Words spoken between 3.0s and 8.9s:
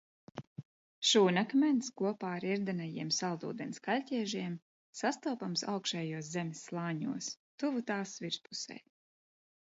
saldūdens kaļķiežiem sastopams augšējos zemes slāņos, tuvu tās virspusei.